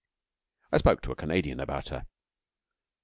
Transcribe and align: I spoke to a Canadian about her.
I 0.71 0.79
spoke 0.79 1.01
to 1.01 1.11
a 1.11 1.15
Canadian 1.15 1.59
about 1.59 1.89
her. 1.89 2.07